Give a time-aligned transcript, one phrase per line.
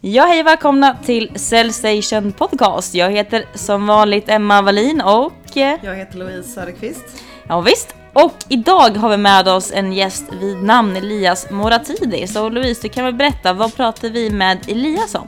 [0.00, 2.94] Ja, hej välkomna till Cellstation Podcast.
[2.94, 5.56] Jag heter som vanligt Emma Wallin och...
[5.56, 7.04] eh, Jag heter Louise Söderqvist.
[7.48, 7.94] Ja visst.
[8.12, 12.32] Och idag har vi med oss en gäst vid namn Elias Moratidis.
[12.32, 15.26] Så Louise, du kan väl berätta, vad pratar vi med Elias om?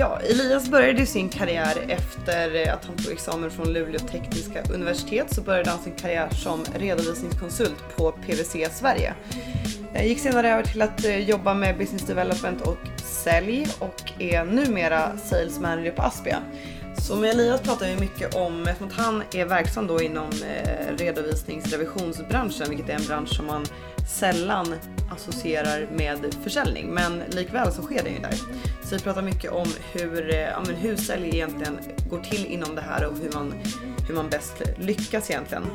[0.00, 5.40] Ja, Elias började sin karriär efter att han tog examen från Luleå tekniska universitet så
[5.40, 9.14] började han sin karriär som redovisningskonsult på PWC Sverige.
[9.94, 14.44] Eh, Gick senare över till att eh, jobba med business development och sälj och är
[14.44, 16.38] numera sales manager på Aspia.
[16.98, 20.96] Så med Elias pratar vi mycket om, eftersom att han är verksam då inom eh,
[20.96, 23.66] redovisningsrevisionsbranschen, vilket är en bransch som man
[24.10, 24.74] sällan
[25.10, 28.34] associerar med försäljning, men likväl så sker det ju där.
[28.82, 31.78] Så vi pratar mycket om hur, eh, ja, men hur sälj egentligen
[32.10, 33.54] går till inom det här och hur man,
[34.08, 35.66] hur man bäst lyckas egentligen.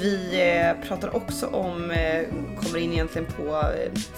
[0.00, 2.24] Vi eh, pratar också om, eh,
[2.56, 3.62] kommer in egentligen på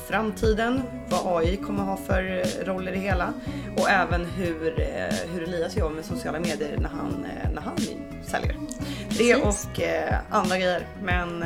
[0.09, 3.33] framtiden, vad AI kommer ha för roll i det hela
[3.77, 4.87] och även hur,
[5.33, 7.77] hur Elias jobbar med sociala medier när han, när han
[8.25, 8.57] säljer.
[9.19, 9.81] Det och
[10.31, 10.87] andra grejer.
[11.03, 11.45] Men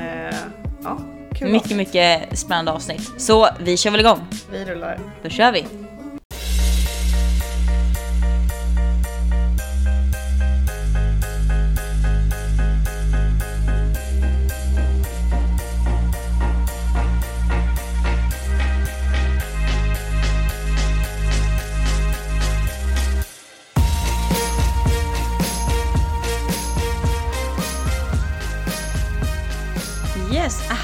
[0.82, 0.98] ja,
[1.40, 1.76] kul Mycket, avsnitt.
[1.76, 3.10] mycket spännande avsnitt.
[3.18, 4.18] Så vi kör väl igång.
[4.52, 4.98] Vi rullar.
[5.22, 5.64] Då kör vi.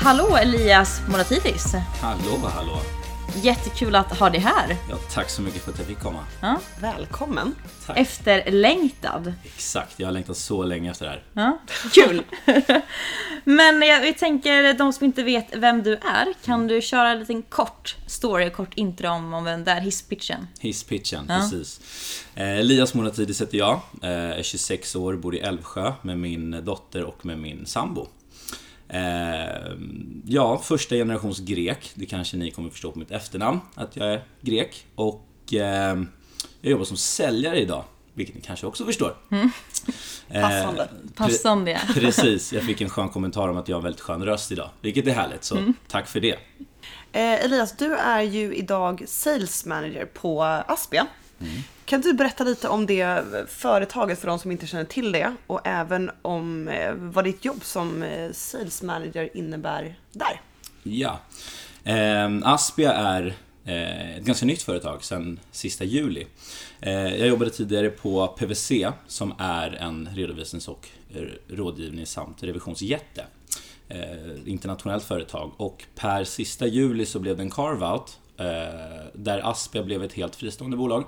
[0.06, 1.74] Hallå Elias Moratidis.
[2.00, 2.78] Hallå, hallå.
[3.42, 4.76] Jättekul att ha dig här.
[4.90, 6.24] Ja, tack så mycket för att jag fick komma.
[6.40, 6.60] Ja.
[6.80, 7.54] Välkommen.
[7.86, 7.98] Tack.
[7.98, 9.32] Efterlängtad.
[9.44, 11.22] Exakt, jag har längtat så länge efter det här.
[11.32, 11.58] Ja,
[11.92, 12.22] kul!
[13.44, 17.18] Men jag, jag tänker, de som inte vet vem du är, kan du köra en
[17.18, 20.46] liten kort story, kort intro om, om vem är, hisspitchen?
[20.60, 21.34] Hisspitchen, Ja.
[21.38, 21.80] precis.
[22.34, 27.04] Eh, Elias Moratidis heter jag, eh, är 26 år, bor i Älvsjö med min dotter
[27.04, 28.06] och med min sambo.
[28.88, 29.72] Eh,
[30.26, 34.24] ja, första generations grek, det kanske ni kommer förstå på mitt efternamn, att jag är
[34.40, 34.86] grek.
[34.94, 35.96] Och eh,
[36.60, 39.16] jag jobbar som säljare idag, vilket ni kanske också förstår.
[40.28, 40.88] Eh, Passande.
[40.92, 41.78] pre- Passande ja.
[41.94, 44.70] Precis, jag fick en skön kommentar om att jag har en väldigt skön röst idag,
[44.80, 45.74] vilket är härligt, så Mm.
[45.88, 46.32] tack för det.
[47.12, 51.06] Eh, Elias, du är ju idag sales manager på Aspia.
[51.86, 55.60] Kan du berätta lite om det företaget för de som inte känner till det och
[55.64, 60.40] även om eh, vad ditt jobb som eh, sales manager innebär där?
[60.82, 61.20] Ja.
[61.84, 66.26] Eh, Aspia är eh, ett ganska nytt företag sedan sista juli.
[66.80, 68.72] Jag jobbade tidigare på PVC
[69.06, 70.88] som är en redovisnings och
[71.48, 73.24] rådgivnings samt revisionsjätte.
[74.46, 78.18] Internationellt företag och per sista juli så blev det en carve-out
[79.12, 81.04] där Aspia blev ett helt fristående bolag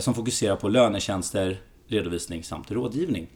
[0.00, 3.26] som fokuserar på lönetjänster, redovisning samt rådgivning.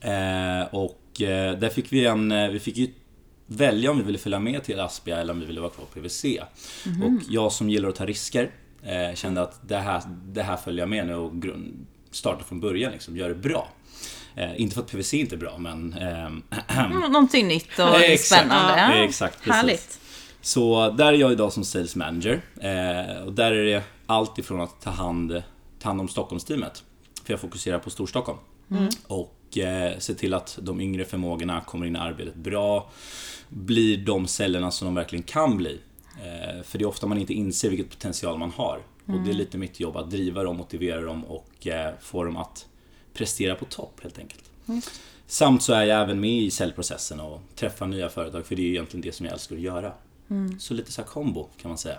[0.00, 2.88] Eh, och eh, där fick vi en, eh, vi fick ju
[3.46, 6.00] välja om vi ville följa med till Aspia eller om vi ville vara kvar på
[6.00, 6.24] PWC.
[7.04, 8.50] Och jag som gillar att ta risker
[8.82, 12.60] eh, kände att det här, det här följer jag med nu och grund, starta från
[12.60, 13.68] början liksom, gör det bra.
[14.34, 15.92] Eh, inte för att PWC inte är bra men...
[15.92, 16.42] Mm,
[17.12, 18.40] Någonting nytt och Exakt.
[18.42, 18.78] spännande.
[18.78, 19.52] Ja, exakt, precis.
[19.52, 20.00] Härligt.
[20.40, 22.40] Så där är jag idag som sales manager.
[22.60, 25.42] Eh, och där är det allt ifrån att ta hand,
[25.78, 26.84] ta hand om Stockholmsteamet.
[27.24, 28.38] För jag fokuserar på Storstockholm.
[29.06, 32.90] Och eh, se till att de yngre förmågorna kommer in i arbetet bra.
[33.48, 35.78] Blir de säljarna som de verkligen kan bli.
[36.16, 38.80] Eh, för det är ofta man inte inser vilket potential man har.
[39.06, 42.36] Och det är lite mitt jobb att driva dem, motivera dem och eh, få dem
[42.36, 42.66] att
[43.14, 44.50] prestera på topp helt enkelt.
[45.26, 48.66] Samt så är jag även med i säljprocessen och träffar nya företag för det är
[48.66, 49.92] ju egentligen det som jag älskar att göra.
[50.58, 51.98] Så lite så här kombo kan man säga.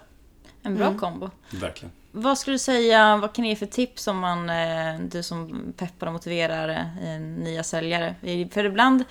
[0.63, 1.29] En bra kombo.
[1.51, 1.91] Verkligen.
[2.19, 5.73] Vad skulle du säga, vad kan ni ge för tips om man, eh, du som
[5.78, 6.69] peppar och motiverar
[7.03, 8.16] eh, nya säljare?
[8.51, 9.03] För ibland,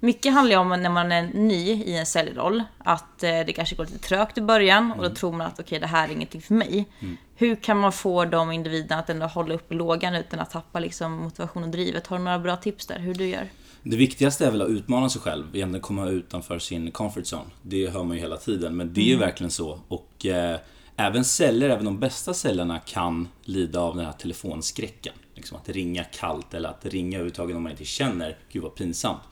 [0.00, 3.76] mycket handlar ju om när man är ny i en säljroll, att eh, det kanske
[3.76, 6.42] går lite trögt i början och då tror man att okej, det här är ingenting
[6.42, 6.86] för mig.
[7.34, 11.12] Hur kan man få de individerna att ändå hålla upp lågan utan att tappa liksom,
[11.12, 12.06] motivation och drivet?
[12.06, 13.48] Har du några bra tips där, hur du gör?
[13.82, 17.50] Det viktigaste är väl att utmana sig själv, egentligen komma utanför sin comfort zone.
[17.62, 19.80] Det hör man ju hela tiden, men det är ju verkligen så.
[19.88, 20.56] Och eh,
[20.96, 25.14] även säljare, även de bästa säljarna kan lida av den här telefonskräcken.
[25.34, 29.22] Liksom att ringa kallt eller att ringa överhuvudtaget om man inte känner, gud vad pinsamt.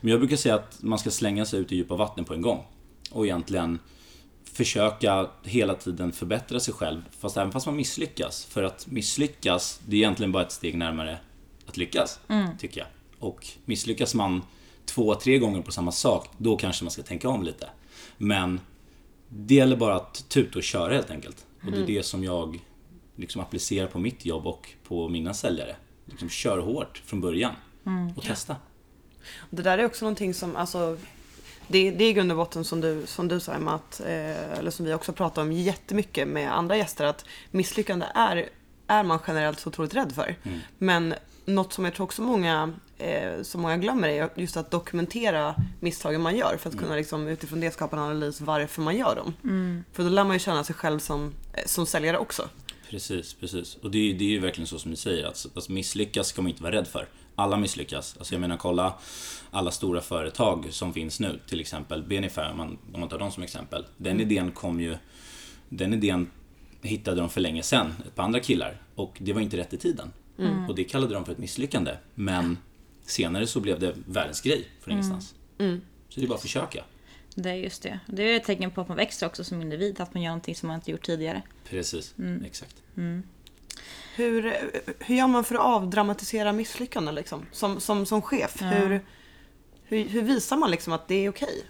[0.00, 2.42] Men jag brukar säga att man ska slänga sig ut i djupa vatten på en
[2.42, 2.64] gång.
[3.10, 3.78] Och egentligen
[4.44, 8.44] försöka hela tiden förbättra sig själv, fast även fast man misslyckas.
[8.44, 11.18] För att misslyckas, det är egentligen bara ett steg närmare
[11.66, 12.20] att lyckas,
[12.58, 12.88] tycker jag.
[13.18, 14.42] Och misslyckas man
[14.84, 17.68] två, tre gånger på samma sak, då kanske man ska tänka om lite.
[18.18, 18.60] Men
[19.28, 21.46] det gäller bara att tuta och köra helt enkelt.
[21.64, 22.58] Och det är det som jag
[23.16, 25.76] liksom applicera på mitt jobb och på mina säljare.
[26.04, 27.54] Liksom kör hårt från början
[28.16, 28.56] och testa.
[29.50, 30.98] Det där är också någonting som, alltså,
[31.68, 34.58] det, det är i grund och botten som du, som du sa Emma, att, eh,
[34.58, 38.48] eller som vi också pratar om jättemycket med andra gäster, att misslyckande är,
[38.86, 40.36] är man generellt så otroligt rädd för.
[40.78, 41.14] Men
[41.44, 46.20] något som jag tror också många, eh, som många glömmer är just att dokumentera misstagen
[46.20, 49.34] man gör för att kunna liksom, utifrån det skapa en analys varför man gör dem.
[49.92, 52.48] För då lär man ju känna sig själv som, eh, som säljare också.
[52.90, 53.74] Precis, precis.
[53.74, 56.42] Och det är, det är ju verkligen så som ni säger, att alltså, misslyckas ska
[56.42, 57.08] man inte vara rädd för.
[57.34, 58.16] Alla misslyckas.
[58.18, 58.94] Alltså jag menar, kolla
[59.50, 63.32] alla stora företag som finns nu, till exempel Benifair, om man, om man tar dem
[63.32, 63.86] som exempel.
[63.96, 64.96] Den idén kom ju,
[65.68, 66.30] den idén
[66.82, 68.80] hittade de för länge sedan, ett par andra killar.
[68.94, 70.12] Och det var inte rätt i tiden.
[70.68, 71.92] Och det kallade de för ett misslyckande.
[72.14, 72.58] Men
[73.06, 75.34] senare så blev det världens grej från ingenstans.
[76.08, 76.84] Så det är bara att försöka.
[77.34, 78.00] Det är just det.
[78.06, 80.54] Det är ett tecken på att man växer också som individ, att man gör någonting
[80.54, 81.42] som man inte gjort tidigare.
[81.68, 82.14] Precis,
[82.46, 82.76] exakt.
[84.16, 84.56] Hur,
[84.98, 87.46] hur gör man för att avdramatisera misslyckanden liksom?
[87.52, 88.62] Som, som, som chef?
[88.62, 89.04] Hur,
[89.84, 91.64] hur, hur visar man liksom att det är okej?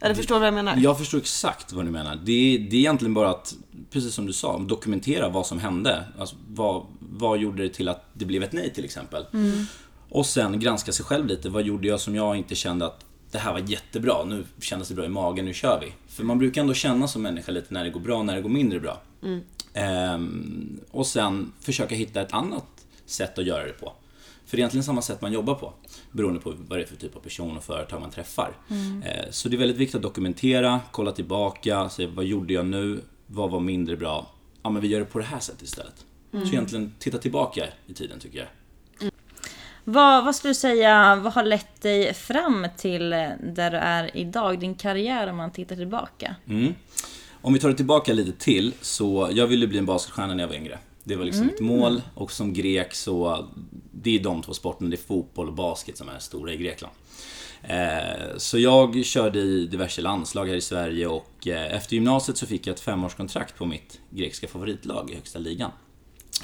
[0.00, 0.76] Eller förstår du vad jag menar?
[0.76, 2.16] Jag förstår exakt vad du menar.
[2.24, 3.54] Det är, det är egentligen bara att,
[3.90, 6.04] precis som du sa, dokumentera vad som hände.
[6.18, 9.26] Alltså, vad, vad gjorde det till att det blev ett nej till exempel?
[10.10, 11.48] Och sen granska sig själv lite.
[11.48, 14.94] Vad gjorde jag som jag inte kände att det här var jättebra, nu kändes det
[14.94, 15.92] bra i magen, nu kör vi.
[16.08, 18.48] För man brukar ändå känna som människa lite när det går bra, när det går
[18.50, 19.00] mindre bra.
[19.74, 22.66] Ehm, och sen försöka hitta ett annat
[23.06, 23.92] sätt att göra det på.
[24.46, 25.72] För det är egentligen samma sätt man jobbar på,
[26.12, 28.52] beroende på vad det är för typ av person och företag man träffar.
[29.04, 33.00] Eh, Så det är väldigt viktigt att dokumentera, kolla tillbaka, se vad gjorde jag nu,
[33.26, 34.30] vad var mindre bra?
[34.62, 36.04] Ja, men vi gör det på det här sättet istället.
[36.30, 38.48] Så egentligen titta tillbaka i tiden tycker jag.
[39.84, 44.60] Vad, vad skulle du säga, vad har lett dig fram till där du är idag?
[44.60, 46.34] Din karriär om man tittar tillbaka?
[46.48, 46.74] Mm.
[47.42, 50.48] Om vi tar det tillbaka lite till, så jag ville bli en basketstjärna när jag
[50.48, 50.78] var yngre.
[51.04, 53.46] Det var liksom mitt mål och som grek så,
[53.92, 56.94] det är de två sporterna, det är fotboll och basket som är stora i Grekland.
[57.62, 62.46] Eh, Så jag körde i diverse landslag här i Sverige och eh, efter gymnasiet så
[62.46, 65.70] fick jag ett femårskontrakt på mitt grekiska favoritlag i högsta ligan.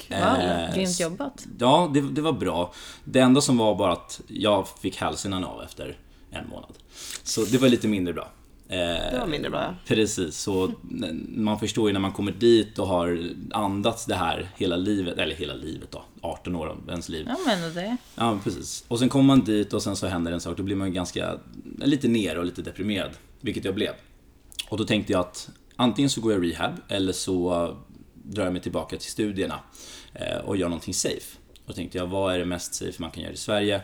[0.09, 1.45] Wow, Eh, grymt jobbat.
[1.59, 2.73] Ja, det, det var bra.
[3.03, 5.97] Det enda som var bara att jag fick hälsenan av efter
[6.31, 6.73] en månad.
[7.23, 8.27] Så det var lite mindre bra.
[8.69, 8.77] Eh,
[9.11, 9.61] Det var mindre bra.
[9.61, 9.73] ja.
[9.87, 10.71] Precis, så
[11.35, 15.35] man förstår ju när man kommer dit och har andats det här hela livet, eller
[15.35, 17.25] hela livet då, 18 år av ens liv.
[17.29, 17.97] Ja men det.
[18.15, 18.83] Ja, precis.
[18.87, 21.37] Och sen kommer man dit och sen så händer en sak, då blir man ganska,
[21.79, 23.11] lite ner och lite deprimerad.
[23.41, 23.91] Vilket jag blev.
[24.69, 27.75] Och då tänkte jag att antingen så går jag rehab eller så
[28.29, 29.59] drar jag mig tillbaka till studierna
[30.13, 31.37] eh, och gör någonting safe.
[31.55, 33.81] Och då tänkte jag, vad är det mest safe man kan göra i Sverige?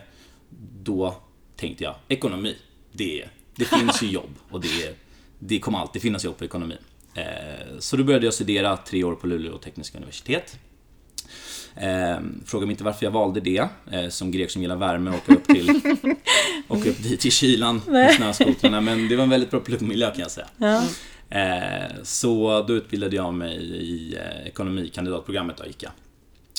[0.82, 1.16] Då
[1.56, 2.56] tänkte jag, ekonomi.
[2.92, 3.24] Det,
[3.56, 4.96] det finns ju jobb och det,
[5.38, 6.78] det kommer alltid finnas jobb på ekonomin.
[7.14, 10.58] Eh, Så då började jag studera tre år på Luleå tekniska universitet.
[11.76, 13.68] Eh, fråga mig inte varför jag valde det.
[14.12, 15.70] Som grek som gillar värme och åka upp till
[16.68, 18.80] åka upp dit i kylan med snöskotrarna.
[18.80, 20.46] Men det var en väldigt bra pluggmiljö kan jag säga.
[20.58, 20.84] Ja.
[21.30, 25.92] Eh, så då utbildade jag mig i eh, ekonomikandidatprogrammet gick jag.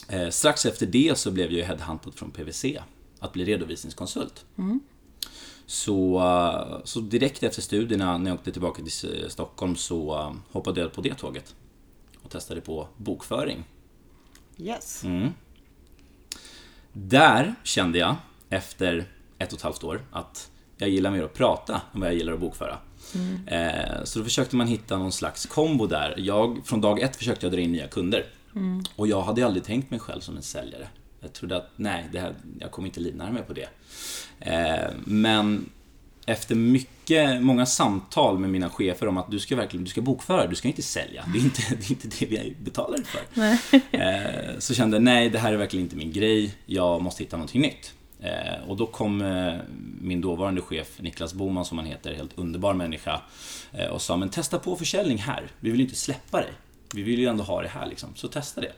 [0.07, 2.65] Eh, strax efter det så blev jag headhuntad från PWC
[3.19, 4.45] att bli redovisningskonsult.
[5.65, 10.93] Så, eh, så direkt efter studierna när jag åkte tillbaka till Stockholm så hoppade jag
[10.93, 11.55] på det tåget
[12.21, 13.63] och testade på bokföring.
[14.57, 15.03] Yes.
[15.03, 15.29] Mm.
[16.93, 18.15] Där kände jag
[18.49, 19.05] efter
[19.37, 22.33] ett och ett halvt år att jag gillar mer att prata än vad jag gillar
[22.33, 22.77] att bokföra.
[23.47, 26.13] Eh, Så då försökte man hitta någon slags kombo där.
[26.17, 28.25] Jag, från dag ett försökte jag dra in nya kunder.
[28.95, 30.87] Och jag hade aldrig tänkt mig själv som en säljare.
[31.21, 33.67] Jag trodde att nej, det här, jag kommer inte livnära mig på det.
[34.39, 35.69] Eh, Men
[36.25, 40.47] efter mycket, många samtal med mina chefer om att du ska verkligen du ska bokföra,
[40.47, 41.25] du ska inte sälja.
[41.33, 43.19] Det är inte det, är inte det vi betalar för.
[43.91, 47.37] Eh, så kände jag, nej det här är verkligen inte min grej, jag måste hitta
[47.37, 47.93] någonting nytt.
[48.19, 49.53] Eh, och då kom eh,
[50.05, 53.21] min dåvarande chef Niklas Boman som han heter, helt underbar människa
[53.71, 56.51] eh, och sa men testa på försäljning här, vi vill ju inte släppa dig.
[56.93, 58.71] Vi vill ju ändå ha det här liksom, så testa det.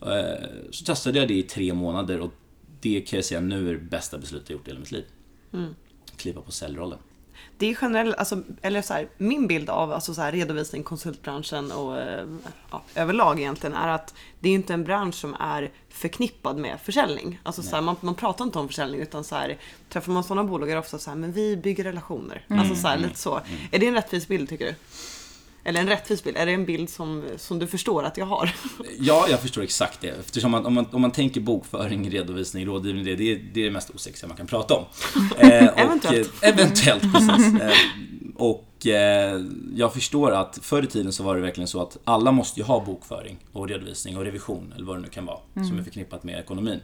[0.00, 2.32] Eh, så testade jag det i tre månader och
[2.80, 5.04] det kan jag säga nu är det bästa beslutet jag gjort i hela mitt liv.
[6.16, 6.98] Kliva på säljrollen.
[7.62, 11.72] Det är generellt, alltså, eller så här, min bild av alltså, så här, redovisning, konsultbranschen
[11.72, 12.26] och eh,
[12.70, 17.40] ja, överlag egentligen är att det är inte en bransch som är förknippad med försäljning.
[17.42, 20.44] Alltså, så här, man, man pratar inte om försäljning utan så här, träffar man sådana
[20.44, 22.46] bolag är det ofta så här, men vi bygger relationer.
[22.48, 23.40] Alltså så här, lite så.
[23.70, 24.74] Är det en rättvis bild tycker du?
[25.64, 28.54] Eller en rättvis bild, är det en bild som, som du förstår att jag har?
[28.98, 30.08] Ja, jag förstår exakt det.
[30.08, 33.64] Eftersom man, om, man, om man tänker bokföring, redovisning, rådgivning, det, det, är, det är
[33.64, 34.84] det mest osexiga man kan prata om.
[35.38, 36.42] Eh, och, Eventuellt.
[36.42, 37.60] eh, eventuellt, precis.
[37.60, 37.72] Eh,
[38.36, 39.40] och eh,
[39.74, 42.66] jag förstår att förr i tiden så var det verkligen så att alla måste ju
[42.66, 45.38] ha bokföring och redovisning och revision eller vad det nu kan vara
[45.68, 46.80] som är förknippat med ekonomin.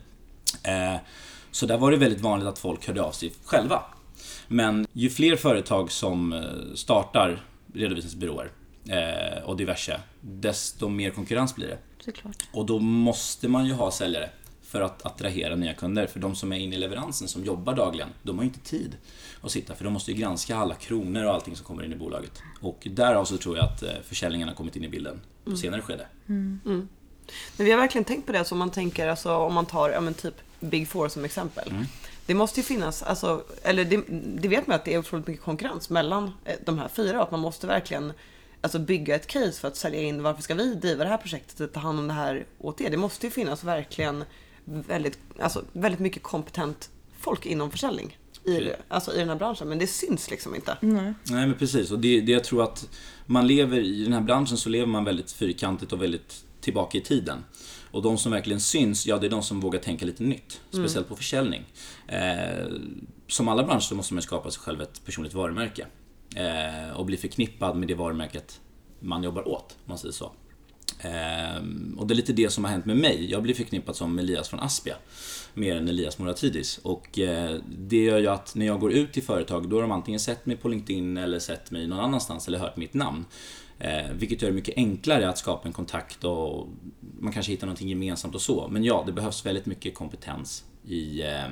[0.62, 1.00] Eh,
[1.50, 3.82] så där var det väldigt vanligt att folk hörde av sig själva.
[4.48, 6.44] Men ju fler företag som
[6.74, 7.42] startar
[7.74, 8.50] redovisningsbyråer
[8.88, 11.78] eh, och diverse, desto mer konkurrens blir det.
[12.04, 12.48] Såklart.
[12.52, 14.30] Och då måste man ju ha säljare
[14.62, 16.06] för att attrahera nya kunder.
[16.06, 18.96] För de som är inne i leveransen, som jobbar dagligen, de har ju inte tid
[19.40, 19.74] att sitta.
[19.74, 22.42] För de måste ju granska alla kronor och allting som kommer in i bolaget.
[22.60, 25.80] Och därav så tror jag att eh, försäljningen har kommit in i bilden på senare
[25.82, 26.06] skede.
[27.56, 29.90] Men vi har verkligen tänkt på det, så om man tänker, alltså, om man tar
[29.90, 31.72] ja, men typ Big Four som exempel.
[32.26, 34.04] Det måste ju finnas, alltså, eller det,
[34.42, 37.22] det vet man att det är otroligt mycket konkurrens mellan eh, de här fyra.
[37.22, 38.12] Att man måste verkligen
[38.60, 41.60] alltså, bygga ett case för att sälja in varför ska vi driva det här projektet
[41.60, 42.90] och ta hand om det här åt er.
[42.90, 44.24] Det måste ju finnas verkligen
[44.64, 48.18] väldigt, alltså, väldigt mycket kompetent folk inom försäljning.
[48.44, 50.76] I, alltså, I den här branschen, men det syns liksom inte.
[50.80, 51.14] Nej.
[51.22, 52.88] Nej men precis, och det, det jag tror att
[53.26, 57.00] man lever i den här branschen så lever man väldigt fyrkantigt och väldigt tillbaka i
[57.00, 57.44] tiden.
[57.90, 60.60] Och de som verkligen syns, ja det är de som vågar tänka lite nytt.
[60.70, 61.64] Speciellt på försäljning.
[62.06, 62.66] Eh,
[63.26, 65.86] som alla branscher så måste man skapa sig själv ett personligt varumärke.
[66.36, 68.60] Eh, och bli förknippad med det varumärket
[69.00, 70.32] man jobbar åt, om man säger så.
[71.00, 71.62] Eh,
[71.96, 73.30] och det är lite det som har hänt med mig.
[73.30, 74.96] Jag blir förknippad som Elias från Aspia.
[75.54, 76.78] Mer än Elias Moratidis.
[76.78, 79.92] Och eh, det gör ju att när jag går ut till företag, då har de
[79.92, 83.24] antingen sett mig på LinkedIn eller sett mig någon annanstans eller hört mitt namn.
[83.78, 86.68] Eh, vilket gör det mycket enklare att skapa en kontakt och
[87.20, 88.68] man kanske hittar någonting gemensamt och så.
[88.68, 91.48] Men ja, det behövs väldigt mycket kompetens i, eh,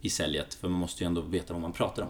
[0.00, 0.54] i säljet.
[0.54, 2.08] För man måste ju ändå veta vad man pratar om.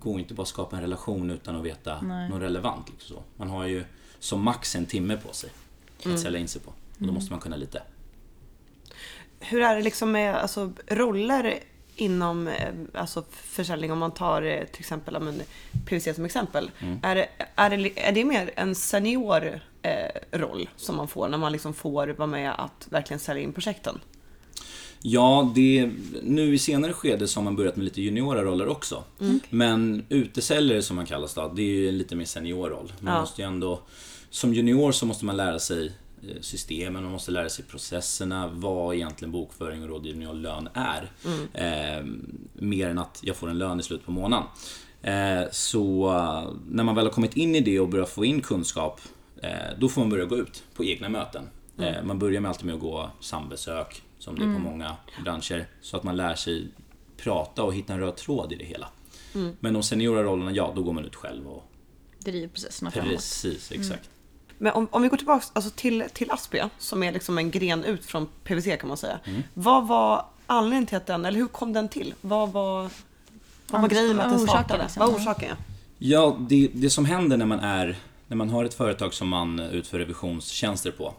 [0.00, 2.28] Går inte bara att skapa en relation utan att veta Nej.
[2.28, 2.88] något relevant.
[2.90, 3.22] Liksom så.
[3.36, 3.84] Man har ju
[4.18, 5.50] som max en timme på sig
[6.04, 6.70] att sälja in sig på.
[6.70, 7.82] Och då måste man kunna lite.
[9.40, 11.58] Hur är det liksom med alltså, roller
[11.96, 15.42] inom eh, alltså, försäljning om man tar eh, till exempel men,
[15.86, 16.70] PVC som exempel.
[17.02, 21.38] Är, det, är, det, är det mer en senior eh, roll som man får när
[21.38, 24.00] man liksom får vara med att verkligen sälja in projekten?
[25.04, 25.90] Ja, det,
[26.22, 29.04] nu i senare skede så har man börjat med lite juniora roller också.
[29.50, 32.92] Men utesäljare som man kallas då, det är ju en lite mer senior roll.
[33.00, 33.20] Man Ja.
[33.20, 33.80] måste ju ändå,
[34.30, 35.86] som junior så måste man lära sig
[36.22, 41.10] eh, systemen, man måste lära sig processerna, vad egentligen bokföring och rådgivning och lön är.
[41.54, 42.04] Eh,
[42.52, 44.46] mer än att jag får en lön i slutet på månaden.
[45.02, 46.12] Eh, så
[46.68, 49.00] när man väl har kommit in i det och börjar få in kunskap,
[49.42, 51.42] eh, då får man börja gå ut på egna möten.
[51.78, 55.66] Eh, man börjar med alltid med att gå sambesök, som det är på många branscher,
[55.80, 56.68] så att man lär sig
[57.16, 58.88] prata och hitta en röd tråd i det hela.
[59.60, 61.68] Men de seniora rollerna, ja, då går man ut själv och
[62.18, 63.10] Driver processerna framåt.
[63.10, 64.10] precis, exakt.
[64.58, 67.84] Men om, om vi går tillbaka alltså, till, till Aspia, som är liksom en gren
[67.84, 69.18] ut från PVC kan man säga.
[69.24, 69.42] Mm.
[69.54, 72.14] Vad var anledningen till att den, eller hur kom den till?
[72.20, 72.90] Vad var,
[73.70, 74.82] vad var grejen med att den vad orsaken startade?
[74.82, 75.00] liksom?
[75.00, 75.48] Vad var orsaken?
[75.48, 75.56] Ja.
[75.98, 77.98] Ja, det, det som händer när man är
[78.28, 81.14] när man har ett företag som man utför revisionstjänster på.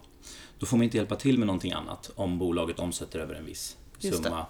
[0.60, 3.78] Då får man inte hjälpa till med någonting annat om bolaget omsätter över en viss
[4.00, 4.46] summa.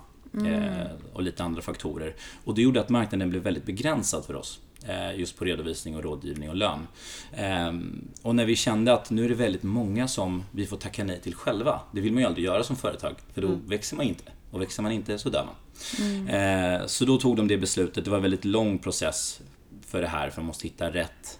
[0.47, 2.15] Eh, och lite andra faktorer.
[2.43, 4.59] Och det gjorde att marknaden blev väldigt begränsad för oss.
[4.87, 6.87] Eh, just på redovisning och rådgivning och lön.
[7.31, 7.73] Eh,
[8.21, 11.19] och när vi kände att nu är det väldigt många som vi får tacka nej
[11.19, 11.79] till själva.
[11.91, 13.15] Det vill man ju aldrig göra som företag.
[13.33, 14.23] För då växer man inte.
[14.51, 16.27] Och växer man inte så dör man.
[16.27, 18.05] Eh, så då tog de det beslutet.
[18.05, 19.41] Det var en väldigt lång process
[19.87, 20.29] för det här.
[20.29, 21.39] För man måste hitta rätt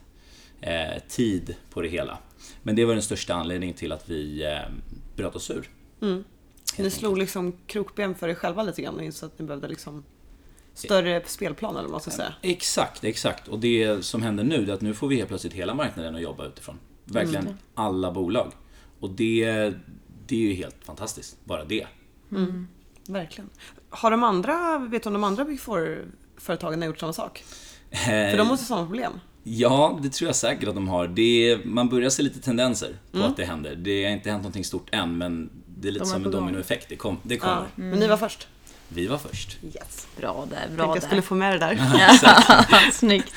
[1.07, 2.17] tid på det hela.
[2.63, 4.59] Men det var den största anledningen till att vi eh,
[5.15, 5.69] bröt oss ur.
[6.77, 10.03] Ni slog liksom krokben för er själva lite grann och insåg att ni behövde liksom
[10.73, 12.33] större spelplan eller vad man ska säga.
[12.41, 13.47] Exakt, exakt.
[13.47, 16.21] Och det som händer nu är att nu får vi helt plötsligt hela marknaden att
[16.21, 16.79] jobba utifrån.
[17.05, 18.51] Verkligen alla bolag.
[18.99, 19.73] Och det,
[20.27, 21.87] det är ju helt fantastiskt, bara det.
[23.07, 23.49] Verkligen.
[23.89, 27.43] Har de andra, vet du om de andra Big Four-företagen har gjort samma sak?
[28.05, 29.13] För de måste ha samma problem.
[29.43, 31.07] Ja, det tror jag säkert att de har.
[31.07, 33.75] Det man börjar se lite tendenser på att det händer.
[33.75, 36.31] Det har inte hänt någonting stort än, men det är lite De är som en
[36.31, 36.89] dominoeffekt.
[36.89, 37.55] Det, kom, det kommer.
[37.55, 37.65] Ja.
[37.75, 38.47] Men ni var först.
[38.87, 39.57] Vi var först.
[39.63, 40.07] Yes.
[40.17, 41.27] Bra där, Tänkte bra jag skulle där.
[41.27, 41.79] få med det där.
[42.23, 43.33] Ja, snyggt.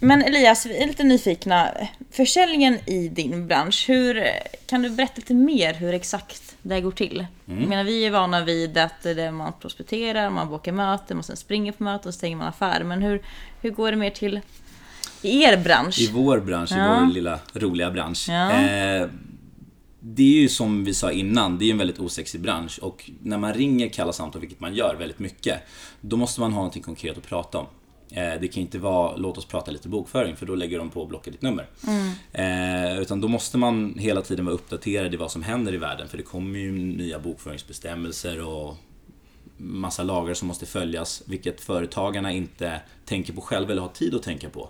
[0.00, 1.70] Men Elias, vi är lite nyfikna.
[2.10, 4.24] Försäljningen i din bransch, hur,
[4.66, 7.26] kan du berätta lite mer hur exakt det går till?
[7.44, 11.24] Jag menar, vi är vana vid att det är man prospekterar, man bokar möten, man
[11.24, 12.84] sen springer på möten och stänger man affär.
[12.84, 13.22] Men hur,
[13.60, 14.40] hur går det mer till
[15.22, 15.98] i er bransch?
[16.00, 16.96] I vår bransch, Ja.
[16.96, 18.26] i vår lilla roliga bransch.
[18.28, 18.50] Ja.
[18.52, 19.06] Eh,
[20.02, 23.38] det är ju som vi sa innan, det är en väldigt osexig bransch och när
[23.38, 25.62] man ringer kalla samtal, vilket man gör väldigt mycket,
[26.00, 27.66] då måste man ha någonting konkret att prata om.
[28.10, 31.00] Eh, det kan inte vara låt oss prata lite bokföring för då lägger de på
[31.00, 31.66] och blockar ditt nummer.
[32.32, 36.08] Eh, utan då måste man hela tiden vara uppdaterad i vad som händer i världen
[36.08, 38.76] för det kommer ju nya bokföringsbestämmelser och
[39.56, 44.22] massa lagar som måste följas, vilket företagarna inte tänker på själva eller har tid att
[44.22, 44.68] tänka på.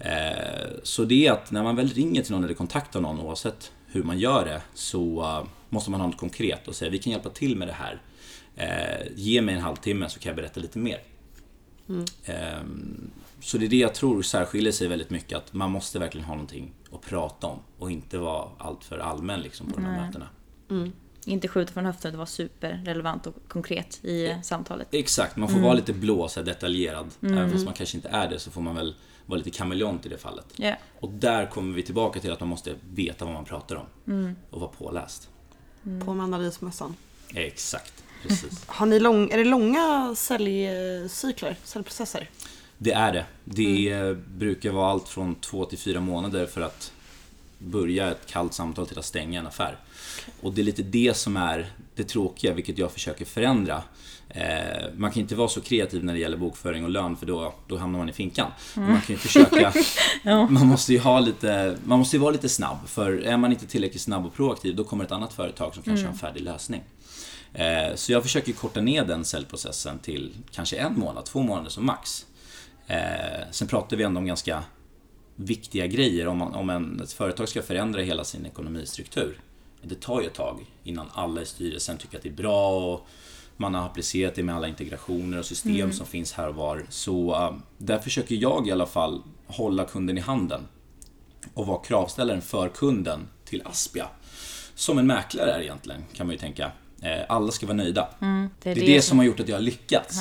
[0.00, 3.72] Eh, så det är att när man väl ringer till någon eller kontaktar någon, oavsett
[3.86, 7.12] hur man gör det, så eh, måste man ha något konkret och säga vi kan
[7.12, 8.02] hjälpa till med det här.
[8.56, 11.00] Eh, ge mig en halvtimme så kan jag berätta lite mer.
[11.88, 12.04] Mm.
[13.40, 16.34] Så det är det jag tror särskiljer sig väldigt mycket, att man måste verkligen ha
[16.34, 20.28] någonting att prata om och inte vara alltför allmän liksom på de här mötena.
[20.70, 20.92] Mm.
[21.24, 24.88] Inte skjuta från höften, det var superrelevant och konkret i samtalet.
[24.90, 25.64] Exakt, man får mm.
[25.64, 27.06] vara lite blå, så detaljerad.
[27.22, 27.38] Mm.
[27.38, 28.94] Även fast man kanske inte är det så får man väl
[29.30, 30.46] vara lite kameleont i det fallet.
[30.58, 30.78] Yeah.
[31.00, 33.86] Och där kommer vi tillbaka till att man måste veta vad man pratar om.
[34.06, 34.36] Mm.
[34.50, 35.28] Och vara påläst.
[35.86, 36.06] Mm.
[36.06, 36.96] På med analysmössan.
[37.34, 38.64] Exakt, precis.
[38.66, 42.30] Har ni lång, är det långa säljcykler, säljprocesser?
[42.78, 43.24] Det är det.
[43.44, 44.24] Det mm.
[44.28, 46.92] brukar vara allt från två till fyra månader för att
[47.58, 49.76] börja ett kallt samtal till att stänga en affär.
[50.40, 53.82] Och det är lite det som är det tråkiga, vilket jag försöker förändra.
[54.34, 57.54] Eh, man kan inte vara så kreativ när det gäller bokföring och lön för då,
[57.66, 58.50] då hamnar man i finkan.
[58.76, 58.92] Mm.
[58.92, 59.72] Man kan ju försöka...
[60.22, 60.46] ja.
[60.46, 61.76] Man måste ju ha lite...
[61.84, 62.78] Man måste vara lite snabb.
[62.86, 66.06] För är man inte tillräckligt snabb och proaktiv då kommer ett annat företag som kanske
[66.06, 66.06] mm.
[66.06, 66.82] har en färdig lösning.
[67.54, 71.86] Eh, så jag försöker korta ner den säljprocessen till kanske en månad, två månader som
[71.86, 72.26] max.
[72.86, 72.96] Eh,
[73.50, 74.62] sen pratar vi ändå om ganska
[75.36, 76.26] viktiga grejer.
[76.26, 79.40] Om, man, om en, ett företag ska förändra hela sin ekonomistruktur.
[79.82, 83.06] Det tar ju ett tag innan alla i styrelsen tycker att det är bra och
[83.56, 85.92] man har applicerat det med alla integrationer och system mm.
[85.92, 86.86] som finns här och var.
[86.88, 90.60] Så uh, där försöker jag i alla fall hålla kunden i handen
[91.54, 94.06] och vara kravställaren för kunden till Aspia.
[94.74, 96.72] Som en mäklare är egentligen, kan man ju tänka.
[97.02, 98.08] Eh, alla ska vara nöjda.
[98.20, 100.16] Mm, det är det, det, det som har gjort att jag har lyckats.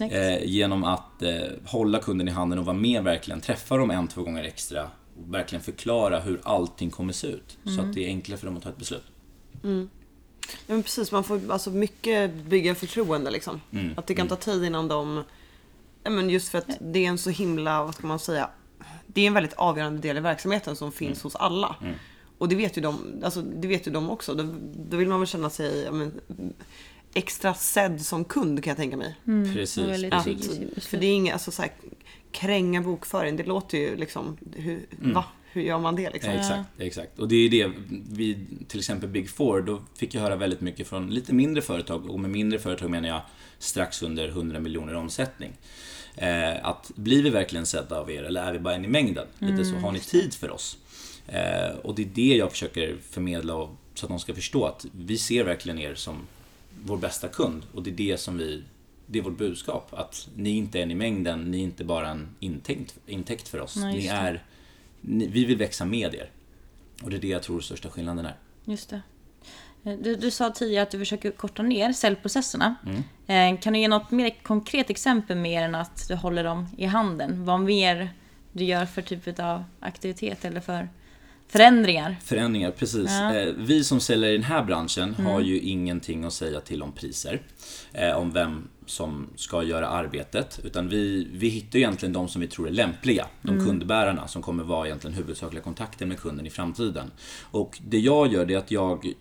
[0.00, 1.32] Ja, eh, genom att eh,
[1.64, 4.90] hålla kunden i handen och vara med verkligen, träffa dem en, två gånger extra.
[5.16, 7.58] Och verkligen förklara hur allting kommer se ut.
[7.64, 7.76] Mm.
[7.76, 9.04] Så att det är enklare för dem att ta ett beslut.
[9.64, 9.90] Mm.
[10.66, 13.60] Ja men precis, man får alltså mycket bygga förtroende liksom.
[13.72, 13.94] Mm.
[13.96, 14.42] Att det kan ta mm.
[14.42, 15.24] tid innan de...
[16.02, 18.50] Ja men just för att det är en så himla, vad ska man säga?
[19.06, 21.22] Det är en väldigt avgörande del i verksamheten som finns mm.
[21.22, 21.76] hos alla.
[21.80, 21.94] Mm.
[22.38, 24.34] Och det vet ju de, alltså, det vet ju de också.
[24.34, 24.54] Då,
[24.90, 26.20] då vill man väl känna sig men,
[27.14, 29.16] extra sedd som kund kan jag tänka mig.
[29.26, 30.12] Mm, precis.
[30.12, 30.24] Att,
[30.84, 31.70] för det är inget, alltså så här,
[32.32, 35.14] kränga bokföring, det låter ju liksom, hur, mm.
[35.14, 35.24] va?
[35.52, 36.32] Hur gör man det liksom?
[36.32, 37.18] Ja, exakt, exakt.
[37.18, 37.72] Och det är det,
[38.10, 42.10] vi, till exempel Big Four, då fick jag höra väldigt mycket från lite mindre företag,
[42.10, 43.20] och med mindre företag menar jag
[43.58, 45.52] strax under 100 miljoner omsättning.
[46.16, 49.26] Eh, att blir vi verkligen sedda av er eller är vi bara en i mängden?
[49.38, 49.64] Lite mm.
[49.64, 50.78] så, har ni tid för oss?
[51.26, 54.86] Eh, och det är det jag försöker förmedla och, så att de ska förstå att
[54.92, 56.16] vi ser verkligen er som
[56.84, 58.62] vår bästa kund och det är det som vi
[59.10, 59.88] det är vårt budskap.
[59.90, 63.60] Att ni inte är en i mängden, ni är inte bara en intäkt, intäkt för
[63.60, 63.76] oss.
[63.76, 64.44] Nej, ni är,
[65.00, 66.30] vi vill växa med er.
[67.02, 68.36] Och det är det jag tror största skillnaden är.
[68.64, 69.02] Just det.
[69.84, 72.74] Eh, du, du sa tidigare att du försöker korta ner säljprocesserna.
[72.86, 73.54] Mm.
[73.54, 76.86] Eh, kan du ge något mer konkret exempel mer än att du håller dem i
[76.86, 77.44] handen?
[77.44, 78.10] Vad mer
[78.52, 80.88] du gör för typ av aktivitet eller för
[81.48, 82.16] Förändringar.
[82.24, 83.10] Förändringar, precis.
[83.10, 83.34] Ja.
[83.34, 85.26] Eh, vi som säljer i den här branschen mm.
[85.26, 87.42] har ju ingenting att säga till om priser.
[87.92, 90.60] Eh, om vem som ska göra arbetet.
[90.64, 93.26] Utan vi, vi hittar egentligen de som vi tror är lämpliga.
[93.42, 93.66] De mm.
[93.66, 97.10] kundbärarna som kommer vara egentligen huvudsakliga kontakten med kunden i framtiden.
[97.42, 99.12] Och det jag gör det är att jag,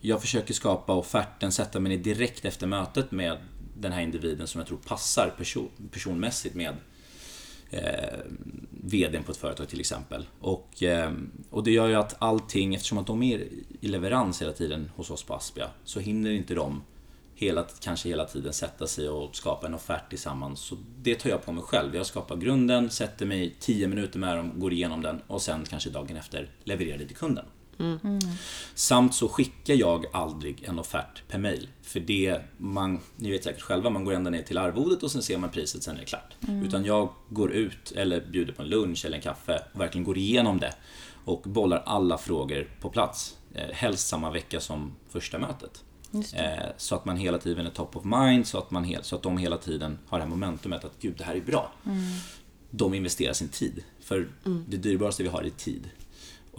[0.00, 3.36] jag försöker skapa offerten, sätta mig direkt efter mötet med
[3.76, 6.74] den här individen som jag tror passar person, personmässigt med
[7.70, 8.18] eh,
[8.70, 10.26] VDn på ett företag till exempel.
[10.40, 11.12] Och, eh,
[11.50, 13.48] och det gör ju att allting, eftersom att de är
[13.80, 16.82] i leverans hela tiden hos oss på Aspia, så hinner inte de
[17.34, 20.60] hela, kanske hela tiden sätta sig och skapa en offert tillsammans.
[20.60, 21.96] Så det tar jag på mig själv.
[21.96, 25.90] Jag skapar grunden, sätter mig 10 minuter med dem, går igenom den och sen kanske
[25.90, 27.44] dagen efter levererar det till kunden.
[27.80, 28.20] Mm.
[28.74, 31.68] Samt så skickar jag aldrig en offert per mail.
[31.82, 35.22] För det, man, ni vet säkert själva, man går ända ner till arvodet och sen
[35.22, 36.34] ser man priset, sen är det klart.
[36.48, 36.66] Mm.
[36.66, 40.18] Utan jag går ut eller bjuder på en lunch eller en kaffe och verkligen går
[40.18, 40.74] igenom det.
[41.24, 43.36] Och bollar alla frågor på plats.
[43.54, 45.84] Eh, helst samma vecka som första mötet.
[46.12, 49.22] Eh, så att man hela tiden är top of mind, så att, man så att
[49.22, 51.72] de hela tiden har det här momentumet att gud, det här är bra.
[51.86, 51.98] Mm.
[52.70, 53.84] De investerar sin tid.
[54.00, 54.64] För mm.
[54.68, 55.90] det dyrbaraste vi har är tid.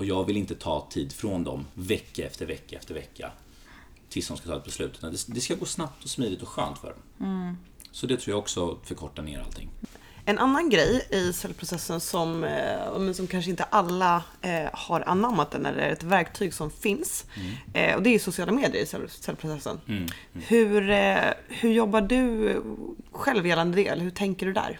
[0.01, 3.31] Och jag vill inte ta tid från dem vecka efter vecka efter vecka
[4.09, 5.01] tills de ska ta ett beslut.
[5.25, 7.29] Det ska gå snabbt och smidigt och skönt för dem.
[7.29, 7.57] Mm.
[7.91, 9.69] Så det tror jag också förkortar ner allting.
[10.25, 15.65] En annan grej i säljprocessen som, eh, som kanske inte alla eh, har anammat den,
[15.65, 17.25] eller ett verktyg som finns.
[17.35, 17.51] Mm.
[17.73, 19.79] Eh, och det är sociala medier i säljprocessen.
[19.87, 19.97] Mm.
[19.97, 20.09] Mm.
[20.47, 20.81] Hur,
[21.47, 22.55] hur jobbar du
[23.11, 23.87] själv gällande det?
[23.87, 24.79] Eller hur tänker du där?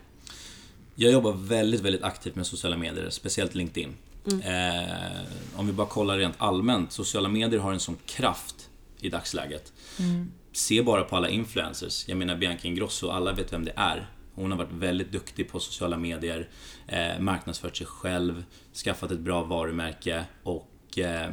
[0.96, 3.96] Jag jobbar väldigt, väldigt aktivt med sociala medier, speciellt LinkedIn.
[4.32, 5.26] Mm.
[5.56, 9.74] om vi bara kollar rent allmänt, sociala medier har en sån kraft i dagsläget.
[10.00, 10.32] Mm.
[10.52, 12.08] se bara på alla influencers.
[12.08, 14.10] Jag menar Bianca Ingrosso, alla vet vem det är.
[14.36, 16.50] Hon har varit väldigt duktig på sociala medier,
[16.88, 18.44] eh, marknadsfört sig själv,
[18.84, 21.32] skaffat ett bra varumärke och eh,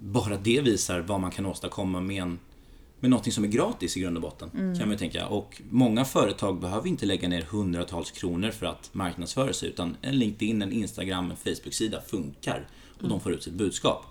[0.00, 2.38] bara det visar vad man kan åstadkomma med en
[3.00, 4.76] med någonting som är gratis i grund och botten.
[4.78, 5.26] Kan man tänka.
[5.26, 10.18] Och många företag behöver inte lägga ner hundratals kronor för att marknadsföra sig utan en
[10.18, 12.68] LinkedIn, en Instagram, en Facebook-sida funkar
[13.02, 14.04] och de får ut sitt budskap.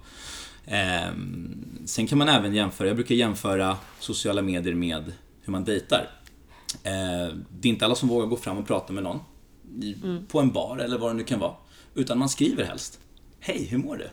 [0.65, 6.09] Ehm, sen kan man även jämföra, jag brukar jämföra sociala medier med hur man dejtar.
[6.83, 9.19] Ehm, det är inte alla som vågar gå fram och prata med någon
[9.81, 9.95] i,
[10.27, 11.53] på en bar eller vad det nu kan vara.
[11.95, 12.99] Utan man skriver helst.
[13.39, 14.09] Hej, hur mår du?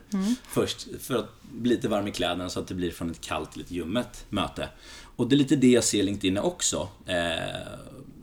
[0.48, 3.52] Först för att bli lite varm i kläderna så att det blir från ett kallt
[3.52, 4.68] till ett ljummet möte.
[5.16, 6.88] Och det är lite det jag ser LinkedIn också.
[7.06, 7.16] Eh,